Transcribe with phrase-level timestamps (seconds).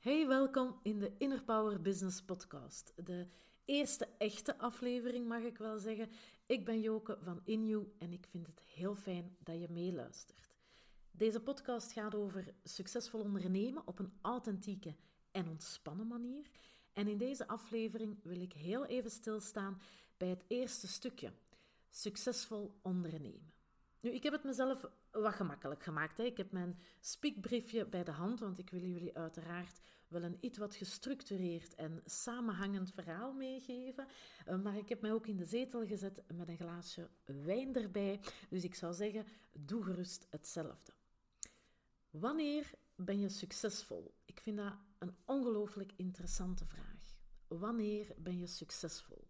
[0.00, 2.92] Hey, welkom in de Inner Power Business Podcast.
[2.96, 3.26] De
[3.64, 6.10] eerste echte aflevering, mag ik wel zeggen.
[6.46, 10.48] Ik ben Joke van InU en ik vind het heel fijn dat je meeluistert.
[11.10, 14.94] Deze podcast gaat over succesvol ondernemen op een authentieke
[15.30, 16.46] en ontspannen manier.
[16.92, 19.80] En in deze aflevering wil ik heel even stilstaan
[20.16, 21.32] bij het eerste stukje:
[21.90, 23.52] succesvol ondernemen.
[24.00, 26.16] Nu, ik heb het mezelf wat gemakkelijk gemaakt.
[26.16, 26.24] Hè.
[26.24, 30.58] Ik heb mijn speakbriefje bij de hand, want ik wil jullie uiteraard wel een iets
[30.58, 34.06] wat gestructureerd en samenhangend verhaal meegeven.
[34.44, 38.20] Eh, maar ik heb mij ook in de zetel gezet met een glaasje wijn erbij.
[38.48, 40.92] Dus ik zou zeggen, doe gerust hetzelfde.
[42.10, 44.14] Wanneer ben je succesvol?
[44.24, 47.14] Ik vind dat een ongelooflijk interessante vraag.
[47.48, 49.28] Wanneer ben je succesvol?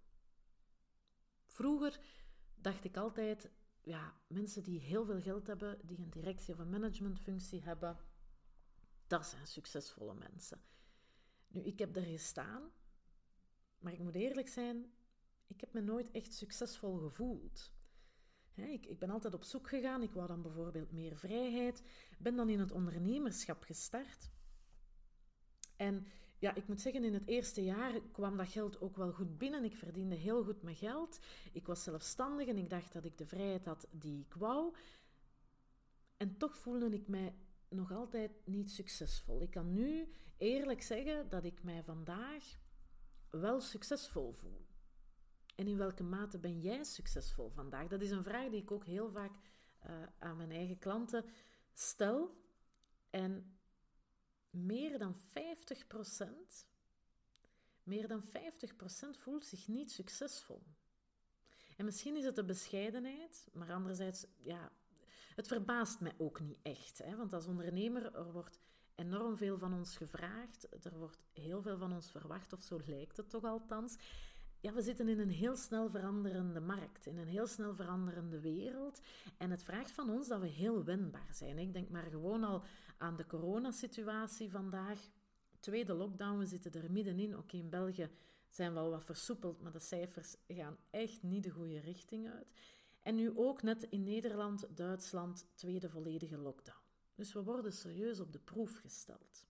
[1.46, 2.00] Vroeger
[2.54, 3.50] dacht ik altijd,
[3.82, 7.98] ja, mensen die heel veel geld hebben, die een directie of een managementfunctie hebben,
[9.06, 10.62] dat zijn succesvolle mensen.
[11.48, 12.70] Nu, ik heb er gestaan,
[13.78, 14.92] maar ik moet eerlijk zijn,
[15.50, 17.72] ik heb me nooit echt succesvol gevoeld.
[18.54, 20.02] ik, ik, ben altijd op zoek gegaan.
[20.02, 21.82] Ik wou dan bijvoorbeeld meer vrijheid.
[22.18, 24.30] Ben dan in het ondernemerschap gestart.
[25.76, 26.06] En
[26.40, 29.64] ja, ik moet zeggen, in het eerste jaar kwam dat geld ook wel goed binnen.
[29.64, 31.18] Ik verdiende heel goed mijn geld.
[31.52, 34.74] Ik was zelfstandig en ik dacht dat ik de vrijheid had die ik wou.
[36.16, 37.34] En toch voelde ik mij
[37.68, 39.42] nog altijd niet succesvol.
[39.42, 42.44] Ik kan nu eerlijk zeggen dat ik mij vandaag
[43.30, 44.66] wel succesvol voel.
[45.54, 47.88] En in welke mate ben jij succesvol vandaag?
[47.88, 49.32] Dat is een vraag die ik ook heel vaak
[49.86, 51.24] uh, aan mijn eigen klanten
[51.72, 52.34] stel.
[53.10, 53.59] En
[54.50, 55.20] meer dan 50%,
[57.82, 58.28] meer dan 50%
[59.10, 60.62] voelt zich niet succesvol.
[61.76, 64.72] En misschien is het de bescheidenheid, maar anderzijds, ja,
[65.34, 66.98] het verbaast mij ook niet echt.
[66.98, 67.16] Hè?
[67.16, 68.60] Want als ondernemer, er wordt
[68.94, 73.16] enorm veel van ons gevraagd, er wordt heel veel van ons verwacht, of zo lijkt
[73.16, 73.96] het toch althans
[74.60, 79.00] ja, we zitten in een heel snel veranderende markt, in een heel snel veranderende wereld.
[79.36, 81.58] En het vraagt van ons dat we heel wendbaar zijn.
[81.58, 82.62] Ik denk maar gewoon al
[82.98, 85.08] aan de coronasituatie vandaag.
[85.60, 87.36] Tweede lockdown, we zitten er middenin.
[87.36, 88.10] Oké, in België
[88.48, 92.52] zijn we al wat versoepeld, maar de cijfers gaan echt niet de goede richting uit.
[93.02, 96.78] En nu ook net in Nederland, Duitsland, tweede volledige lockdown.
[97.14, 99.46] Dus we worden serieus op de proef gesteld.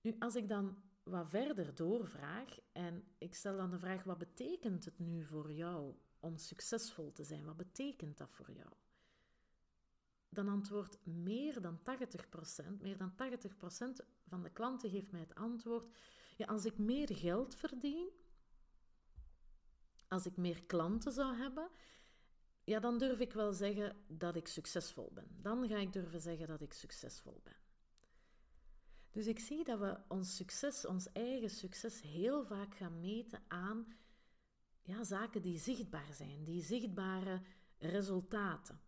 [0.00, 4.84] Nu, als ik dan wat verder doorvraag en ik stel dan de vraag: wat betekent
[4.84, 7.44] het nu voor jou om succesvol te zijn?
[7.44, 8.72] Wat betekent dat voor jou?
[10.28, 11.82] Dan antwoordt meer dan 80%,
[12.78, 15.96] meer dan 80% van de klanten geeft mij het antwoord:
[16.36, 18.10] ja, als ik meer geld verdien,
[20.08, 21.70] als ik meer klanten zou hebben,
[22.64, 25.28] ja, dan durf ik wel zeggen dat ik succesvol ben.
[25.42, 27.65] Dan ga ik durven zeggen dat ik succesvol ben.
[29.16, 33.86] Dus ik zie dat we ons succes, ons eigen succes, heel vaak gaan meten aan
[34.82, 37.40] ja, zaken die zichtbaar zijn, die zichtbare
[37.78, 38.80] resultaten.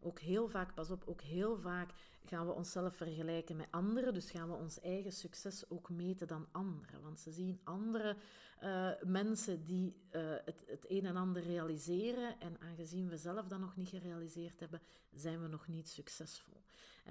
[0.00, 1.92] Ook heel vaak, pas op, ook heel vaak
[2.24, 4.14] gaan we onszelf vergelijken met anderen.
[4.14, 7.02] Dus gaan we ons eigen succes ook meten dan anderen.
[7.02, 8.16] Want ze zien andere
[8.62, 12.40] uh, mensen die uh, het, het een en ander realiseren.
[12.40, 14.82] En aangezien we zelf dat nog niet gerealiseerd hebben,
[15.14, 16.62] zijn we nog niet succesvol.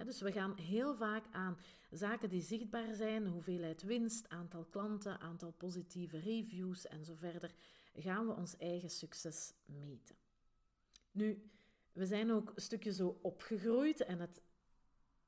[0.04, 1.58] Dus we gaan heel vaak aan
[1.92, 7.54] zaken die zichtbaar zijn, hoeveelheid winst, aantal klanten, aantal positieve reviews en zo verder,
[7.96, 10.16] gaan we ons eigen succes meten.
[11.12, 11.50] Nu,
[11.92, 14.42] we zijn ook een stukje zo opgegroeid en het,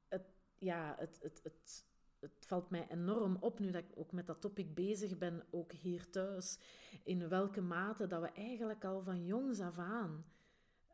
[0.08, 0.26] het,
[0.58, 1.86] ja, het, het, het,
[2.20, 5.72] het valt mij enorm op nu dat ik ook met dat topic bezig ben, ook
[5.72, 6.60] hier thuis,
[7.04, 10.26] in welke mate dat we eigenlijk al van jongs af aan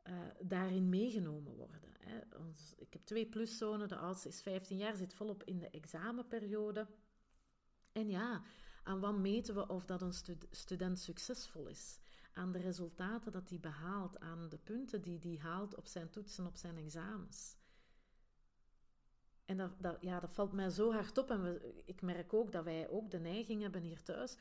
[0.04, 1.80] uh, daarin meegenomen worden.
[2.00, 2.38] Hè.
[2.38, 6.88] Ons, ik heb twee pluszonen, de oudste is 15 jaar, zit volop in de examenperiode.
[7.92, 8.44] En ja,
[8.84, 10.14] aan wat meten we of dat een
[10.52, 12.00] student succesvol is?
[12.34, 16.46] Aan de resultaten dat hij behaalt, aan de punten die hij haalt op zijn toetsen,
[16.46, 17.56] op zijn examens.
[19.46, 21.30] En dat, dat, ja, dat valt mij zo hard op.
[21.30, 24.38] En ik merk ook dat wij ook de neiging hebben hier thuis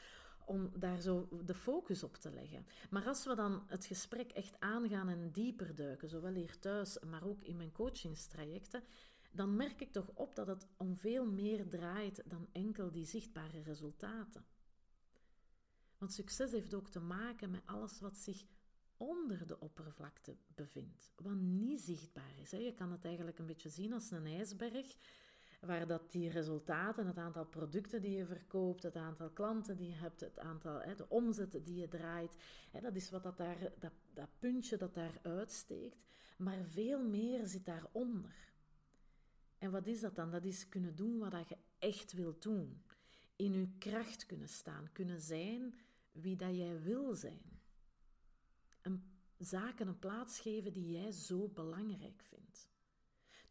[0.47, 2.67] om daar zo de focus op te leggen.
[2.91, 7.25] Maar als we dan het gesprek echt aangaan en dieper duiken, zowel hier thuis, maar
[7.25, 8.83] ook in mijn coachingstrajecten,
[9.33, 13.63] dan merk ik toch op dat het om veel meer draait dan enkel die zichtbare
[13.63, 14.45] resultaten.
[15.99, 18.45] Want succes heeft ook te maken met alles wat zich
[18.97, 22.51] onder de oppervlakte bevindt, wat niet zichtbaar is.
[22.51, 24.97] Je kan het eigenlijk een beetje zien als een ijsberg,
[25.67, 29.95] waar dat die resultaten, het aantal producten die je verkoopt, het aantal klanten die je
[29.95, 32.37] hebt, het aantal, de omzet die je draait,
[32.83, 36.05] dat is wat dat, daar, dat, dat puntje dat daar uitsteekt.
[36.37, 38.53] Maar veel meer zit daaronder.
[39.59, 40.31] En wat is dat dan?
[40.31, 42.83] Dat is kunnen doen wat je echt wilt doen.
[43.37, 45.75] In je kracht kunnen staan, kunnen zijn
[46.13, 47.61] wie dat jij wil zijn.
[48.83, 49.03] Een,
[49.39, 52.72] zaken een plaats geven die jij zo belangrijk vindt.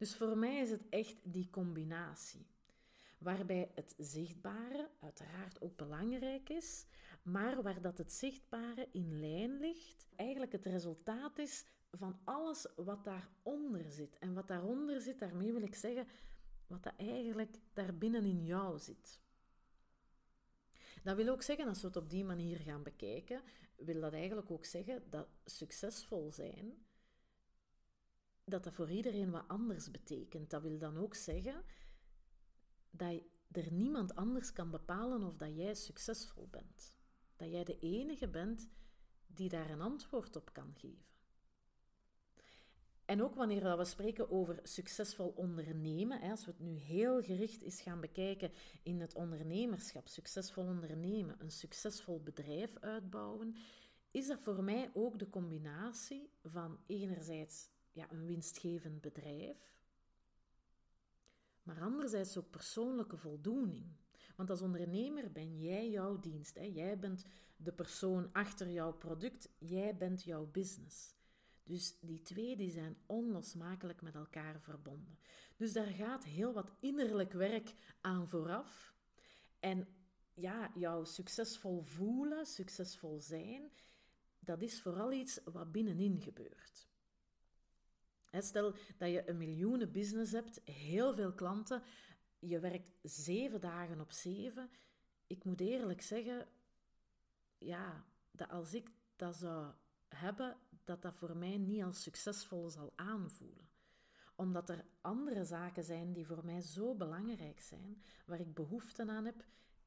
[0.01, 2.45] Dus voor mij is het echt die combinatie.
[3.18, 6.86] Waarbij het zichtbare uiteraard ook belangrijk is,
[7.24, 13.03] maar waar dat het zichtbare in lijn ligt, eigenlijk het resultaat is van alles wat
[13.03, 14.18] daaronder zit.
[14.19, 16.07] En wat daaronder zit, daarmee wil ik zeggen,
[16.68, 19.19] wat dat eigenlijk daarbinnen in jou zit.
[21.03, 23.42] Dat wil ook zeggen, als we het op die manier gaan bekijken,
[23.75, 26.86] wil dat eigenlijk ook zeggen dat succesvol zijn,
[28.44, 30.50] dat dat voor iedereen wat anders betekent.
[30.50, 31.64] Dat wil dan ook zeggen
[32.90, 33.22] dat
[33.52, 36.94] er niemand anders kan bepalen of dat jij succesvol bent.
[37.36, 38.70] Dat jij de enige bent
[39.28, 41.10] die daar een antwoord op kan geven.
[43.06, 47.82] En ook wanneer we spreken over succesvol ondernemen, als we het nu heel gericht is
[47.82, 48.52] gaan bekijken
[48.84, 53.56] in het ondernemerschap, succesvol ondernemen, een succesvol bedrijf uitbouwen,
[54.12, 59.72] is dat voor mij ook de combinatie van enerzijds ja, een winstgevend bedrijf,
[61.64, 63.86] maar anderzijds ook persoonlijke voldoening.
[64.36, 66.56] Want als ondernemer ben jij jouw dienst.
[66.56, 66.64] Hè?
[66.64, 69.50] Jij bent de persoon achter jouw product.
[69.58, 71.16] Jij bent jouw business.
[71.64, 75.20] Dus die twee die zijn onlosmakelijk met elkaar verbonden.
[75.58, 78.96] Dus daar gaat heel wat innerlijk werk aan vooraf.
[79.60, 79.88] En
[80.34, 83.72] ja, jouw succesvol voelen, succesvol zijn,
[84.40, 86.91] dat is vooral iets wat binnenin gebeurt.
[88.39, 91.83] Stel dat je een miljoenen business hebt, heel veel klanten,
[92.39, 94.69] je werkt zeven dagen op zeven.
[95.28, 96.48] Ik moet eerlijk zeggen,
[97.57, 99.74] ja, dat als ik dat zou
[100.07, 103.69] hebben, dat dat voor mij niet als succesvol zal aanvoelen.
[104.36, 109.25] Omdat er andere zaken zijn die voor mij zo belangrijk zijn, waar ik behoefte aan
[109.25, 109.45] heb,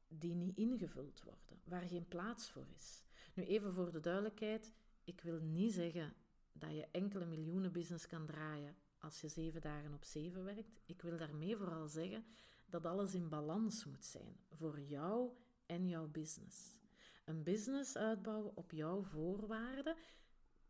[0.08, 3.02] die niet ingevuld worden, waar geen plaats voor is.
[3.34, 4.72] Nu even voor de duidelijkheid,
[5.04, 6.14] ik wil niet zeggen
[6.58, 10.80] dat je enkele miljoenen business kan draaien als je zeven dagen op zeven werkt.
[10.84, 12.24] Ik wil daarmee vooral zeggen
[12.66, 15.30] dat alles in balans moet zijn voor jou
[15.66, 16.76] en jouw business.
[17.24, 19.96] Een business uitbouwen op jouw voorwaarden,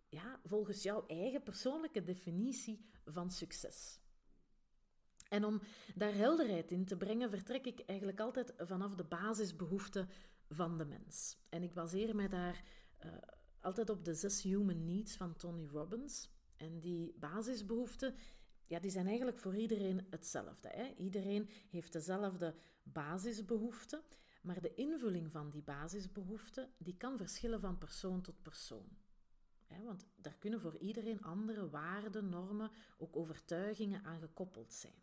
[0.09, 3.99] ja, volgens jouw eigen persoonlijke definitie van succes.
[5.29, 5.61] En om
[5.95, 10.09] daar helderheid in te brengen, vertrek ik eigenlijk altijd vanaf de basisbehoeften
[10.49, 11.39] van de mens.
[11.49, 12.65] En ik baseer mij daar
[13.05, 13.13] uh,
[13.65, 16.31] altijd op de zes human needs van Tony Robbins.
[16.57, 18.15] En die basisbehoeften,
[18.67, 20.69] ja, die zijn eigenlijk voor iedereen hetzelfde.
[20.69, 20.95] Hè?
[20.97, 24.03] Iedereen heeft dezelfde basisbehoeften,
[24.43, 28.89] maar de invulling van die basisbehoeften, die kan verschillen van persoon tot persoon.
[29.83, 35.03] Want daar kunnen voor iedereen andere waarden, normen, ook overtuigingen aan gekoppeld zijn.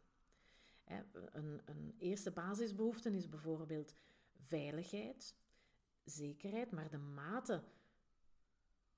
[1.31, 3.95] Een, een eerste basisbehoefte is bijvoorbeeld
[4.35, 5.35] veiligheid,
[6.03, 7.63] zekerheid, maar de mate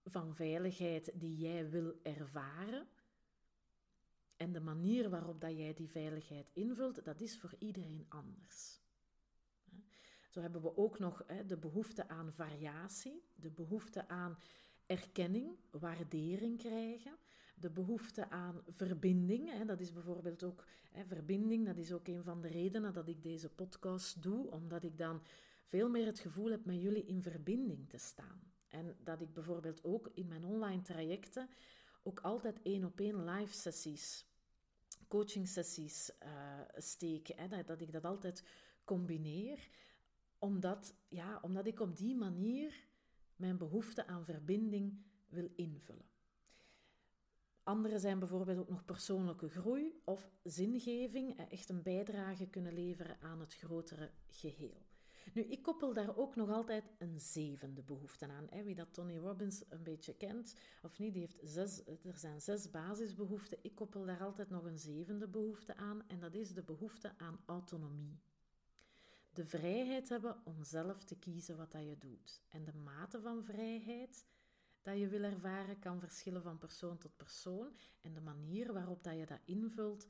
[0.06, 2.88] van veiligheid die jij wil ervaren
[4.36, 8.82] en de manier waarop dat jij die veiligheid invult, dat is voor iedereen anders.
[10.30, 14.38] Zo hebben we ook nog de behoefte aan variatie, de behoefte aan
[14.86, 17.18] erkenning, waardering krijgen,
[17.56, 19.64] de behoefte aan verbinding.
[19.66, 20.66] Dat is bijvoorbeeld ook
[21.08, 24.98] verbinding, dat is ook een van de redenen dat ik deze podcast doe, omdat ik
[24.98, 25.22] dan
[25.64, 28.53] veel meer het gevoel heb met jullie in verbinding te staan.
[28.74, 31.50] En dat ik bijvoorbeeld ook in mijn online trajecten
[32.04, 34.26] ook altijd één op één live sessies,
[35.08, 37.36] coaching sessies uh, steek.
[37.66, 38.44] Dat, ik dat altijd
[38.84, 39.70] combineer,
[40.38, 42.88] omdat, ja, omdat ik op die manier
[43.36, 46.12] mijn behoefte aan verbinding wil invullen.
[47.64, 53.40] Andere zijn bijvoorbeeld ook nog persoonlijke groei of zingeving, echt een bijdrage kunnen leveren aan
[53.40, 54.93] het grotere geheel.
[55.34, 58.48] Nu, ik koppel daar ook nog altijd een zevende behoefte aan.
[58.50, 58.64] Hè.
[58.64, 62.70] Wie dat Tony Robbins een beetje kent, of niet, die heeft zes, er zijn zes
[62.70, 63.58] basisbehoeften.
[63.62, 67.40] Ik koppel daar altijd nog een zevende behoefte aan, en dat is de behoefte aan
[67.46, 68.20] autonomie.
[69.34, 72.42] De vrijheid hebben om zelf te kiezen wat dat je doet.
[72.50, 74.26] En de mate van vrijheid
[74.82, 77.68] dat je wil ervaren kan verschillen van persoon tot persoon.
[78.02, 80.08] En de manier waarop dat je dat invult,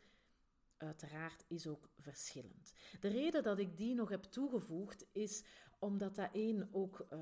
[0.83, 2.73] uiteraard is ook verschillend.
[2.99, 5.43] De reden dat ik die nog heb toegevoegd is
[5.79, 7.19] omdat dat één ook uh,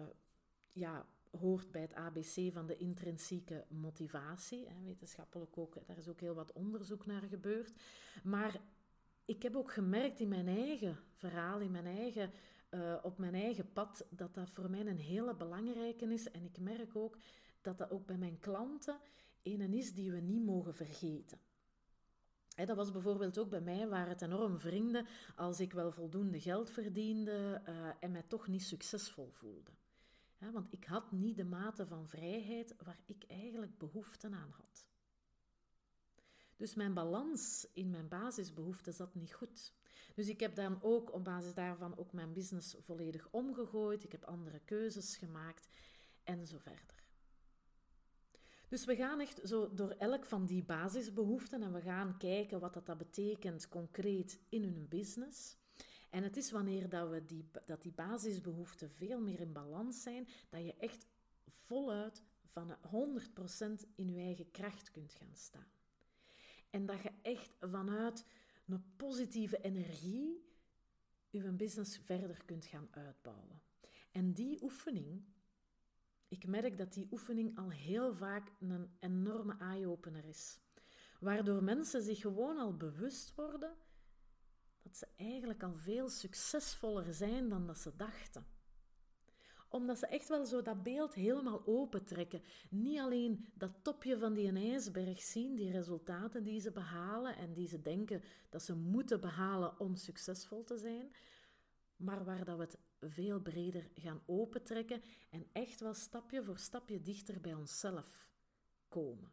[0.72, 4.68] ja, hoort bij het ABC van de intrinsieke motivatie.
[4.68, 7.74] Hè, wetenschappelijk ook, daar is ook heel wat onderzoek naar gebeurd.
[8.24, 8.62] Maar
[9.26, 12.32] ik heb ook gemerkt in mijn eigen verhaal, in mijn eigen,
[12.70, 16.32] uh, op mijn eigen pad, dat dat voor mij een hele belangrijke is.
[16.32, 17.18] En ik merk ook
[17.62, 19.00] dat dat ook bij mijn klanten
[19.44, 21.40] een is die we niet mogen vergeten.
[22.56, 26.70] Dat was bijvoorbeeld ook bij mij, waar het enorm vrienden als ik wel voldoende geld
[26.70, 29.72] verdiende uh, en mij toch niet succesvol voelde.
[30.38, 34.86] want ik had niet de mate van vrijheid waar ik eigenlijk behoefte aan had.
[36.62, 39.74] Dus mijn balans in mijn basisbehoeften zat niet goed.
[40.16, 44.04] Dus ik heb dan ook op basis daarvan ook mijn business volledig omgegooid.
[44.04, 45.70] Ik heb andere keuzes gemaakt
[46.24, 47.04] en zo verder.
[48.72, 52.74] Dus we gaan echt zo door elk van die basisbehoeften en we gaan kijken wat
[52.74, 55.58] dat, dat betekent concreet in hun business.
[56.10, 60.28] En het is wanneer dat, we die, dat die basisbehoeften veel meer in balans zijn,
[60.50, 61.06] dat je echt
[61.48, 65.72] voluit van 100% in je eigen kracht kunt gaan staan.
[66.70, 68.26] En dat je echt vanuit
[68.66, 70.46] een positieve energie
[71.30, 73.62] je business verder kunt gaan uitbouwen.
[74.12, 75.24] En die oefening,
[76.32, 80.60] ik merk dat die oefening al heel vaak een enorme eye-opener is.
[81.20, 83.74] Waardoor mensen zich gewoon al bewust worden
[84.84, 88.46] dat ze eigenlijk al veel succesvoller zijn dan dat ze dachten
[89.72, 92.42] omdat ze echt wel zo dat beeld helemaal opentrekken.
[92.70, 97.68] Niet alleen dat topje van die ijsberg zien, die resultaten die ze behalen en die
[97.68, 101.14] ze denken dat ze moeten behalen om succesvol te zijn,
[101.96, 107.02] maar waar dat we het veel breder gaan opentrekken en echt wel stapje voor stapje
[107.02, 108.30] dichter bij onszelf
[108.88, 109.32] komen.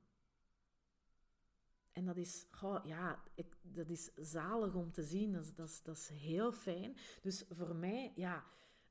[1.93, 2.47] En dat is,
[2.85, 5.33] ja, ik, dat is zalig om te zien.
[5.33, 6.97] Dat dat, dat is heel fijn.
[7.23, 8.45] Dus voor mij, ja,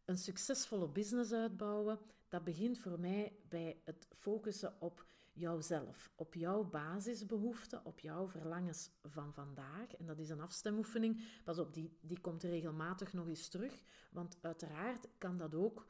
[0.06, 5.06] een succesvolle business uitbouwen, dat begint voor mij bij het focussen op
[5.38, 9.96] jouzelf, op jouw basisbehoeften, op jouw verlangens van vandaag.
[9.96, 11.22] En dat is een afstemoefening.
[11.44, 15.86] Pas op, die, die komt regelmatig nog eens terug, want uiteraard kan dat ook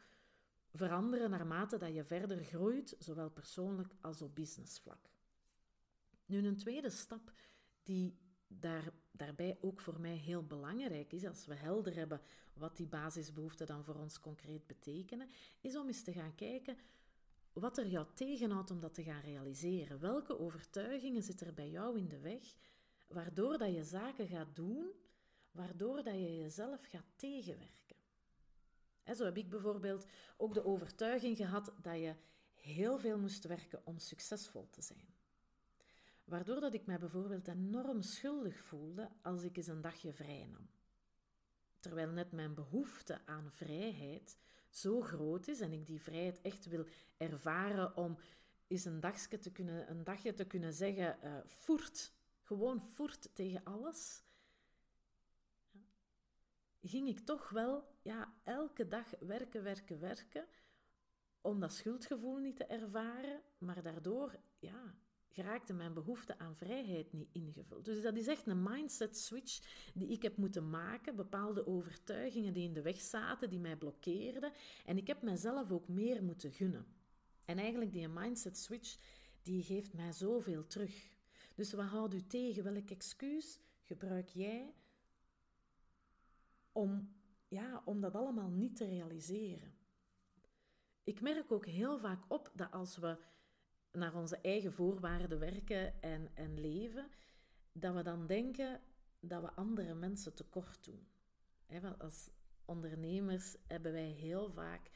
[0.74, 5.10] veranderen naarmate dat je verder groeit, zowel persoonlijk als op businessvlak.
[6.26, 7.32] Nu, een tweede stap
[7.84, 12.22] die daar, daarbij ook voor mij heel belangrijk is, als we helder hebben
[12.54, 15.30] wat die basisbehoeften dan voor ons concreet betekenen,
[15.62, 16.78] is om eens te gaan kijken
[17.60, 20.00] wat er jou tegenhoudt om dat te gaan realiseren.
[20.00, 22.56] Welke overtuigingen zitten er bij jou in de weg,
[23.08, 24.92] waardoor dat je zaken gaat doen,
[25.52, 27.96] waardoor dat je jezelf gaat tegenwerken.
[29.04, 30.06] En zo heb ik bijvoorbeeld
[30.38, 32.16] ook de overtuiging gehad dat je
[32.54, 35.16] heel veel moest werken om succesvol te zijn.
[36.24, 40.70] Waardoor dat ik mij bijvoorbeeld enorm schuldig voelde als ik eens een dagje vrij nam.
[41.80, 44.38] Terwijl net mijn behoefte aan vrijheid
[44.78, 46.86] zo groot is en ik die vrijheid echt wil
[47.18, 48.18] ervaren om
[48.68, 53.64] eens een dagje te kunnen, een dagje te kunnen zeggen, uh, voert, gewoon voert tegen
[53.64, 54.24] alles,
[56.82, 60.48] ging ik toch wel ja, elke dag werken, werken, werken,
[61.42, 64.96] om dat schuldgevoel niet te ervaren, maar daardoor ja,
[65.30, 67.86] geraakte mijn behoefte aan vrijheid niet ingevuld.
[67.86, 69.60] Dus dat is echt een mindset switch
[69.94, 74.52] die ik heb moeten maken, bepaalde overtuigingen die in de weg zaten, die mij blokkeerden.
[74.86, 76.86] En ik heb mezelf ook meer moeten gunnen.
[77.46, 78.98] En eigenlijk die mindset switch,
[79.42, 81.16] die geeft mij zoveel terug.
[81.56, 82.64] Dus wat houdt u tegen?
[82.64, 84.74] Welk excuus gebruik jij
[86.72, 87.16] om,
[87.48, 89.76] ja, om dat allemaal niet te realiseren?
[91.04, 93.18] Ik merk ook heel vaak op dat als we
[93.98, 97.10] naar onze eigen voorwaarden werken en, en leven,
[97.72, 98.82] dat we dan denken
[99.20, 101.08] dat we andere mensen tekort doen.
[101.98, 102.30] als
[102.66, 104.92] ondernemers hebben wij heel vaak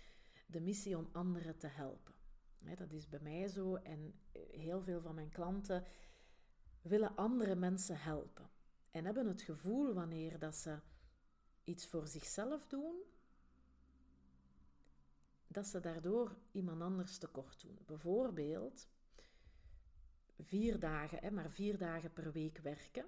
[0.46, 2.14] de missie om anderen te helpen.
[2.78, 4.14] dat is bij mij zo en
[4.52, 5.84] heel veel van mijn klanten
[6.82, 8.50] willen andere mensen helpen.
[8.92, 10.80] En hebben het gevoel wanneer dat ze
[11.64, 12.96] iets voor zichzelf doen,
[15.52, 17.80] dat ze daardoor iemand anders tekort doen.
[17.86, 18.88] Bijvoorbeeld
[20.40, 23.06] vier dagen, hè, maar vier dagen per week werken.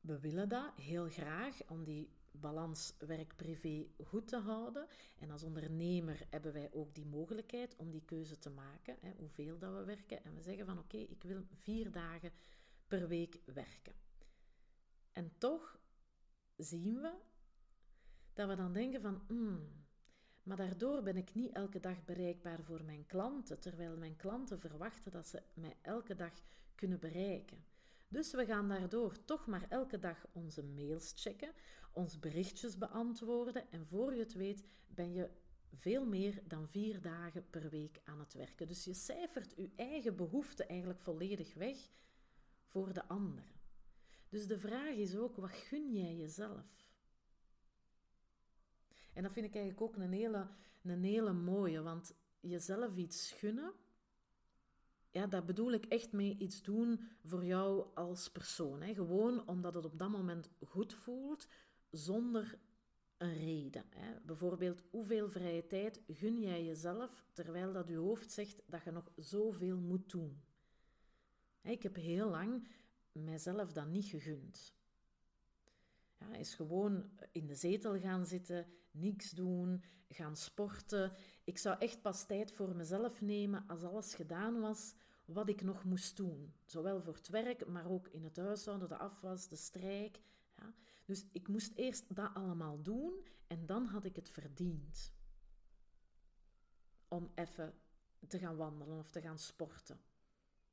[0.00, 4.86] We willen dat heel graag om die balans werk-privé goed te houden.
[5.18, 9.58] En als ondernemer hebben wij ook die mogelijkheid om die keuze te maken, hè, hoeveel
[9.58, 10.24] dat we werken.
[10.24, 12.32] En we zeggen van oké, ik wil vier dagen
[12.88, 13.94] per week werken.
[15.12, 15.80] En toch
[16.56, 17.14] zien we
[18.32, 19.80] dat we dan denken van, hmm,
[20.50, 25.12] maar daardoor ben ik niet elke dag bereikbaar voor mijn klanten, terwijl mijn klanten verwachten
[25.12, 26.32] dat ze mij elke dag
[26.74, 27.64] kunnen bereiken.
[28.08, 31.52] Dus we gaan daardoor toch maar elke dag onze mails checken,
[31.92, 35.30] ons berichtjes beantwoorden en voor je het weet ben je
[35.72, 38.66] veel meer dan vier dagen per week aan het werken.
[38.66, 41.76] Dus je cijfert je eigen behoeften eigenlijk volledig weg
[42.64, 43.60] voor de anderen.
[44.28, 46.79] Dus de vraag is ook, wat gun jij jezelf?
[49.12, 50.48] En dat vind ik eigenlijk ook een hele,
[50.82, 53.72] een hele mooie, want jezelf iets gunnen,
[55.10, 58.82] ja, daar bedoel ik echt mee iets doen voor jou als persoon.
[58.82, 58.94] Hè.
[58.94, 61.48] Gewoon omdat het op dat moment goed voelt,
[61.90, 62.58] zonder
[63.16, 63.84] een reden.
[63.90, 64.20] Hè.
[64.20, 69.10] Bijvoorbeeld, hoeveel vrije tijd gun jij jezelf terwijl dat je hoofd zegt dat je nog
[69.16, 70.42] zoveel moet doen?
[71.62, 72.68] Ik heb heel lang
[73.12, 74.74] mijzelf dat niet gegund.
[76.20, 81.12] Ja, is gewoon in de zetel gaan zitten, niks doen, gaan sporten.
[81.44, 85.84] Ik zou echt pas tijd voor mezelf nemen als alles gedaan was wat ik nog
[85.84, 86.54] moest doen.
[86.64, 90.20] Zowel voor het werk, maar ook in het huishouden, de afwas, de strijk.
[90.56, 90.74] Ja.
[91.04, 95.12] Dus ik moest eerst dat allemaal doen en dan had ik het verdiend.
[97.08, 97.74] Om even
[98.28, 100.00] te gaan wandelen of te gaan sporten.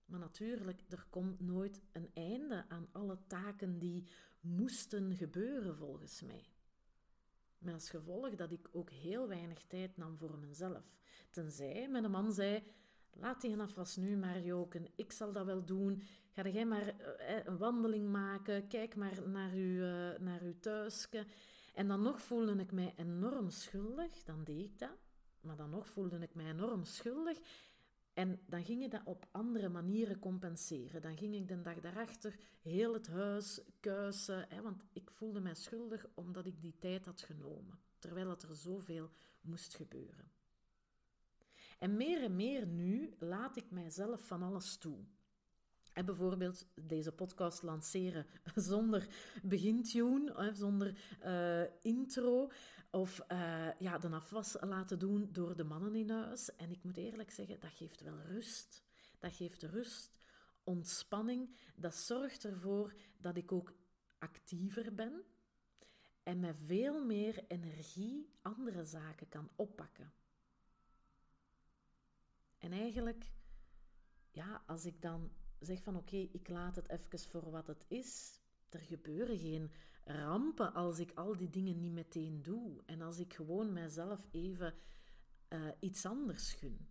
[0.06, 4.08] Maar natuurlijk, er komt nooit een einde aan alle taken die
[4.56, 6.50] moesten gebeuren volgens mij.
[7.58, 10.98] Met als gevolg dat ik ook heel weinig tijd nam voor mezelf.
[11.32, 12.64] Tenzij mijn man zei:
[13.14, 16.02] Laat die afwas nu maar joken, ik zal dat wel doen.
[16.32, 21.26] Ga jij maar eh, een wandeling maken, kijk maar naar uw, uh, naar uw thuisje.
[21.74, 24.98] En dan nog voelde ik mij enorm schuldig, dan deed ik dat.
[25.42, 27.40] Maar dan nog voelde ik mij enorm schuldig.
[28.18, 31.02] En dan ging ik dat op andere manieren compenseren.
[31.02, 35.56] Dan ging ik de dag daarachter heel het huis kuisen, hè, want ik voelde mij
[35.56, 39.10] schuldig omdat ik die tijd had genomen, terwijl het er zoveel
[39.42, 40.32] moest gebeuren.
[41.80, 44.98] En meer en meer nu laat ik mijzelf van alles toe.
[45.94, 49.08] En bijvoorbeeld deze podcast lanceren zonder
[49.44, 52.52] begintune, zonder uh, intro.
[52.90, 56.56] Of uh, ja, de afwas laten doen door de mannen in huis.
[56.56, 58.84] En ik moet eerlijk zeggen, dat geeft wel rust.
[59.20, 60.20] Dat geeft rust,
[60.64, 61.56] ontspanning.
[61.76, 63.74] Dat zorgt ervoor dat ik ook
[64.20, 65.24] actiever ben.
[66.24, 70.14] En met veel meer energie andere zaken kan oppakken.
[72.58, 73.32] En eigenlijk,
[74.32, 78.42] ja, als ik dan zeg van oké, ik laat het even voor wat het is.
[78.70, 79.72] Er gebeuren geen
[80.04, 82.84] rampen als ik al die dingen niet meteen doe.
[82.86, 84.76] En als ik gewoon mijzelf even
[85.50, 86.90] uh, iets anders gun.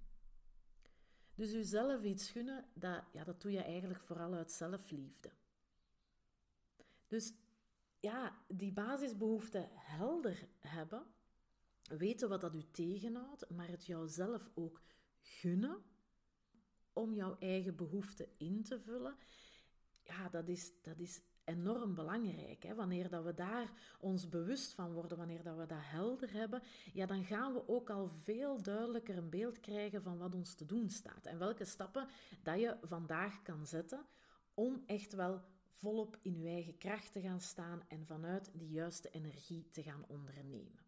[1.35, 5.31] Dus jezelf iets gunnen, dat, ja, dat doe je eigenlijk vooral uit zelfliefde.
[7.07, 7.35] Dus
[8.01, 11.07] ja, die basisbehoeften helder hebben,
[11.83, 14.83] weten wat dat u tegenhoudt, maar het jouzelf ook
[15.21, 15.83] gunnen
[16.93, 19.17] om jouw eigen behoeften in te vullen,
[20.03, 22.63] ja, dat is, dat is enorm belangrijk.
[22.63, 22.75] Hè?
[22.75, 27.07] Wanneer dat we daar ons bewust van worden, wanneer dat we dat helder hebben, ja,
[27.07, 30.91] dan gaan we ook al veel duidelijker een beeld krijgen van wat ons te doen
[30.91, 31.27] staat.
[31.27, 32.09] En welke stappen
[32.43, 34.07] dat je vandaag kan zetten
[34.55, 35.41] om echt wel
[35.73, 40.05] volop in je eigen kracht te gaan staan en vanuit die juiste energie te gaan
[40.09, 40.85] ondernemen.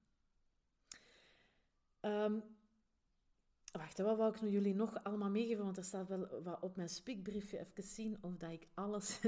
[2.01, 2.43] Um,
[3.73, 5.65] Wacht, wat wou ik jullie nog allemaal meegeven?
[5.65, 7.59] Want er staat wel wat op mijn speakbriefje.
[7.59, 9.21] Even zien of dat ik alles,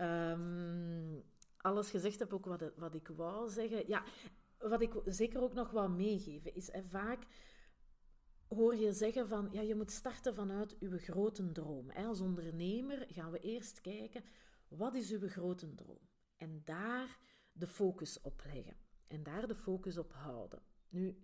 [0.00, 1.22] um,
[1.56, 3.88] alles gezegd heb, ook wat, wat ik wou zeggen.
[3.88, 4.04] Ja,
[4.58, 7.26] wat ik zeker ook nog wou meegeven is, vaak
[8.48, 11.90] hoor je zeggen van, ja, je moet starten vanuit uw grote droom.
[11.90, 14.24] Als ondernemer gaan we eerst kijken,
[14.68, 16.08] wat is uw grote droom?
[16.36, 17.18] En daar
[17.52, 18.76] de focus op leggen.
[19.06, 20.62] En daar de focus op houden.
[20.88, 21.18] Nu,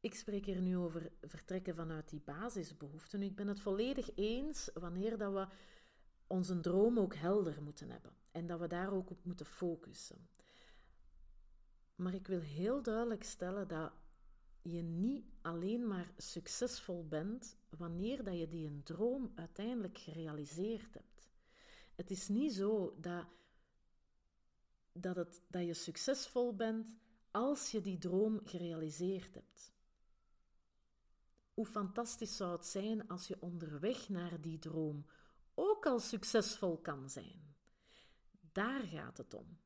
[0.00, 3.22] ik spreek hier nu over vertrekken vanuit die basisbehoeften.
[3.22, 5.46] Ik ben het volledig eens wanneer dat we
[6.26, 10.28] onze droom ook helder moeten hebben en dat we daar ook op moeten focussen.
[11.94, 13.92] Maar ik wil heel duidelijk stellen dat
[14.62, 21.30] je niet alleen maar succesvol bent wanneer dat je die droom uiteindelijk gerealiseerd hebt.
[21.94, 23.26] Het is niet zo dat,
[24.92, 26.96] dat, het, dat je succesvol bent
[27.30, 29.72] als je die droom gerealiseerd hebt.
[31.60, 35.06] Hoe fantastisch zou het zijn als je onderweg naar die droom
[35.54, 37.54] ook al succesvol kan zijn.
[38.52, 39.58] Daar gaat het om.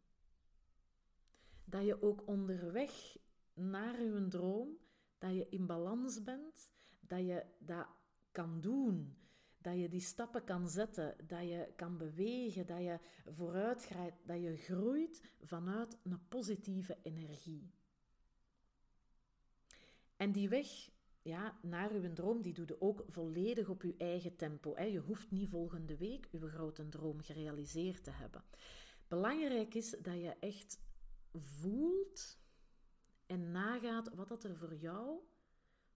[1.65, 3.17] Dat je ook onderweg
[3.53, 4.77] naar je droom,
[5.19, 7.87] dat je in balans bent, dat je dat
[8.33, 9.17] kan doen,
[9.59, 14.43] dat je die stappen kan zetten, dat je kan bewegen, dat je vooruit gaat, dat
[14.43, 17.73] je groeit vanuit een positieve energie.
[20.17, 20.93] En die weg
[21.25, 24.81] ja, naar uw droom, die doe je ook volledig op uw eigen tempo.
[24.81, 28.45] Je hoeft niet volgende week uw grote droom gerealiseerd te hebben.
[29.09, 30.81] Belangrijk is dat je echt
[31.33, 32.39] voelt
[33.27, 35.19] en nagaat wat dat er voor jou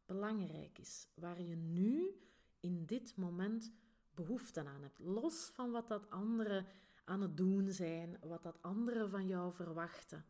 [0.06, 1.08] belangrijk is.
[1.14, 2.20] Waar je nu
[2.60, 3.72] in dit moment
[4.14, 4.98] behoefte aan hebt.
[4.98, 6.66] Los van wat dat anderen
[7.04, 10.24] aan het doen zijn, wat dat anderen van jou verwachten.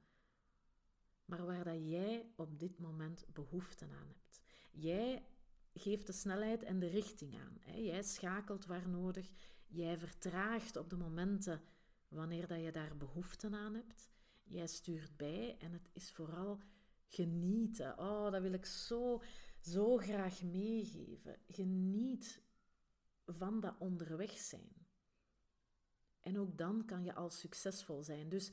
[1.25, 4.41] Maar waar dat jij op dit moment behoefte aan hebt.
[4.71, 5.27] Jij
[5.75, 7.83] geeft de snelheid en de richting aan.
[7.83, 9.31] Jij schakelt waar nodig.
[9.67, 11.63] Jij vertraagt op de momenten
[12.09, 14.11] wanneer dat je daar behoefte aan hebt.
[14.45, 16.61] Jij stuurt bij en het is vooral
[17.07, 17.99] genieten.
[17.99, 19.23] Oh, dat wil ik zo,
[19.61, 21.37] zo graag meegeven.
[21.47, 22.43] Geniet
[23.27, 24.87] van dat onderweg zijn.
[26.21, 28.29] En ook dan kan je al succesvol zijn.
[28.29, 28.51] Dus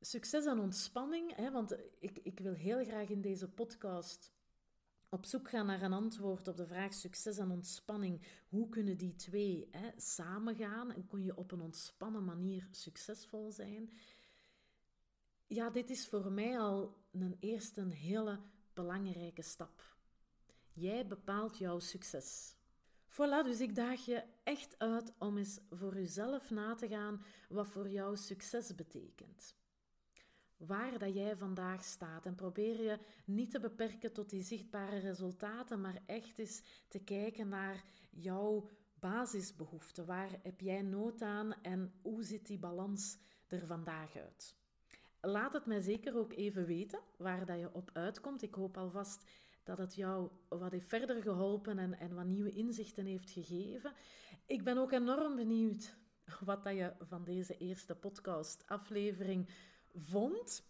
[0.00, 4.32] succes en ontspanning, hè, want ik, ik wil heel graag in deze podcast
[5.08, 8.22] op zoek gaan naar een antwoord op de vraag succes en ontspanning.
[8.48, 13.90] Hoe kunnen die twee hè, samengaan en kun je op een ontspannen manier succesvol zijn?
[15.46, 18.40] Ja, dit is voor mij al een eerste een hele
[18.74, 19.96] belangrijke stap.
[20.72, 22.54] Jij bepaalt jouw succes.
[23.10, 27.68] Voilà, dus ik daag je echt uit om eens voor jezelf na te gaan wat
[27.68, 29.56] voor jou succes betekent.
[30.56, 35.80] Waar dat jij vandaag staat en probeer je niet te beperken tot die zichtbare resultaten,
[35.80, 38.68] maar echt eens te kijken naar jouw
[39.00, 40.06] basisbehoeften.
[40.06, 44.54] Waar heb jij nood aan en hoe ziet die balans er vandaag uit?
[45.20, 48.42] Laat het mij zeker ook even weten waar dat je op uitkomt.
[48.42, 49.24] Ik hoop alvast
[49.64, 53.92] dat het jou wat heeft verder geholpen en, en wat nieuwe inzichten heeft gegeven.
[54.46, 55.96] Ik ben ook enorm benieuwd
[56.44, 59.48] wat dat je van deze eerste podcast-aflevering
[59.96, 60.64] vond.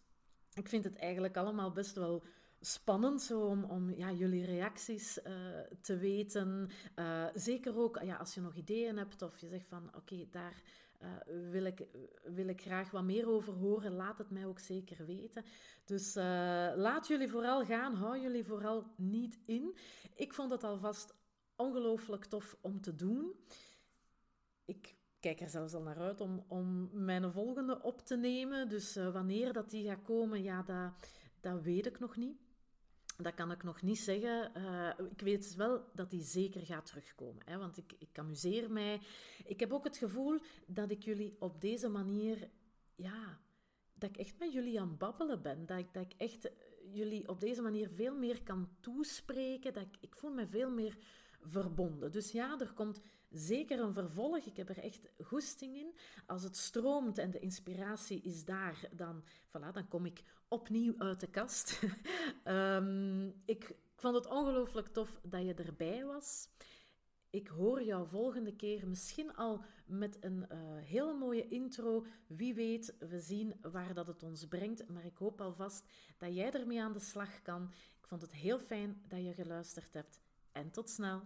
[0.55, 2.25] Ik vind het eigenlijk allemaal best wel
[2.61, 5.33] spannend zo om, om ja, jullie reacties uh,
[5.81, 6.71] te weten.
[6.97, 10.63] Uh, zeker ook ja, als je nog ideeën hebt of je zegt van oké, daar
[11.03, 11.09] uh,
[11.51, 11.87] wil, ik,
[12.25, 13.93] wil ik graag wat meer over horen.
[13.93, 15.45] Laat het mij ook zeker weten.
[15.85, 16.15] Dus
[16.75, 17.95] laat jullie vooral gaan.
[17.95, 19.77] Hou jullie vooral niet in.
[20.15, 21.15] Ik vond het alvast
[21.57, 23.33] ongelooflijk tof om te doen.
[24.65, 24.96] Ik
[25.27, 28.69] kijk er zelfs al naar uit om, om mijn volgende op te nemen.
[28.69, 30.93] Dus wanneer dat die gaat komen, ja, dat,
[31.41, 32.37] dat weet ik nog niet.
[33.17, 34.53] Dat kan ik nog niet zeggen.
[34.57, 37.43] Uh, ik weet wel dat die zeker gaat terugkomen.
[37.45, 39.01] Hè, want ik, ik amuseer mij.
[39.45, 42.49] Ik heb ook het gevoel dat ik jullie op deze manier...
[42.95, 43.41] Ja,
[43.95, 45.67] dat ik echt met jullie aan het babbelen ben.
[45.67, 46.51] Dat ik, dat ik echt
[46.93, 49.73] jullie op deze manier veel meer kan toespreken.
[49.73, 50.99] Dat ik, ik voel me veel meer
[51.41, 52.13] verbonden.
[52.13, 53.01] Dus ja, er komt
[53.37, 54.39] zeker een vervolg.
[54.39, 55.95] Ik heb er echt goesting in.
[56.27, 61.21] Als het stroomt en de inspiratie is daar, dan, voilà, dan kom ik opnieuw uit
[61.21, 61.83] de kast.
[62.45, 66.49] um, ik, vond het ongelooflijk tof dat je erbij was.
[67.31, 72.07] Ik hoor jou volgende keer misschien al met een uh, hele mooie intro.
[72.27, 74.89] Wie weet, we zien waar dat het ons brengt.
[74.89, 75.85] Maar ik hoop alvast
[76.19, 77.73] dat jij ermee aan de slag kan.
[77.99, 80.21] Ik vond het heel fijn dat je geluisterd hebt.
[80.53, 81.23] En tot snel.